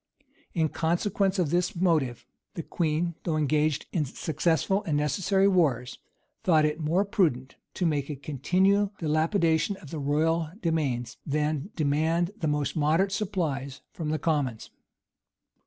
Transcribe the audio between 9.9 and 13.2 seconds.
the royal demesnes,[*] than demand the most moderate